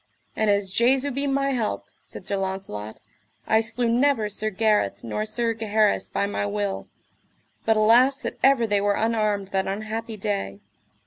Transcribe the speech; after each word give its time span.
And 0.35 0.49
as 0.49 0.71
Jesu 0.73 1.11
be 1.11 1.27
my 1.27 1.51
help, 1.51 1.85
said 2.01 2.25
Sir 2.25 2.35
Launcelot, 2.35 2.99
I 3.45 3.61
slew 3.61 3.87
never 3.87 4.31
Sir 4.31 4.49
Gareth 4.49 5.03
nor 5.03 5.27
Sir 5.27 5.53
Gaheris 5.53 6.09
by 6.09 6.25
my 6.25 6.47
will; 6.47 6.87
but 7.65 7.77
alas 7.77 8.23
that 8.23 8.39
ever 8.41 8.65
they 8.65 8.81
were 8.81 8.95
unarmed 8.95 9.49
that 9.49 9.67
unhappy 9.67 10.17
day. 10.17 10.59